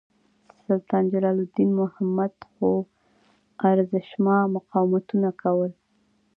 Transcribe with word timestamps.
سلطان 0.67 1.03
جلال 1.13 1.37
الدین 1.43 1.69
محمد 1.79 2.33
خوارزمشاه 2.53 4.51
مقاومتونه 4.55 5.29
کول. 5.41 5.71